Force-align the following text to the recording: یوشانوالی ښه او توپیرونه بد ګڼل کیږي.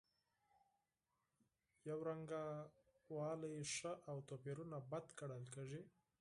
یوشانوالی 1.87 3.55
ښه 3.75 3.91
او 4.09 4.17
توپیرونه 4.27 4.77
بد 4.89 5.05
ګڼل 5.19 5.43
کیږي. 5.55 5.81